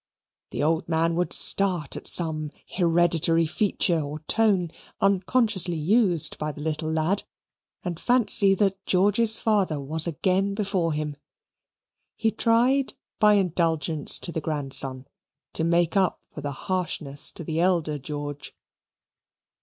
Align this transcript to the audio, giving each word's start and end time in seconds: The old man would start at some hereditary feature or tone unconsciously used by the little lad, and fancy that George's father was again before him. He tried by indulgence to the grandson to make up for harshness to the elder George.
The 0.49 0.63
old 0.63 0.89
man 0.89 1.13
would 1.13 1.31
start 1.31 1.95
at 1.95 2.07
some 2.07 2.49
hereditary 2.75 3.45
feature 3.45 3.99
or 4.01 4.21
tone 4.21 4.71
unconsciously 4.99 5.77
used 5.77 6.39
by 6.39 6.51
the 6.51 6.59
little 6.61 6.91
lad, 6.91 7.21
and 7.83 7.99
fancy 7.99 8.55
that 8.55 8.83
George's 8.87 9.37
father 9.37 9.79
was 9.79 10.07
again 10.07 10.55
before 10.55 10.93
him. 10.93 11.17
He 12.15 12.31
tried 12.31 12.95
by 13.19 13.35
indulgence 13.35 14.17
to 14.21 14.31
the 14.31 14.41
grandson 14.41 15.05
to 15.53 15.63
make 15.63 15.95
up 15.95 16.25
for 16.33 16.49
harshness 16.49 17.29
to 17.33 17.43
the 17.43 17.59
elder 17.59 17.99
George. 17.99 18.55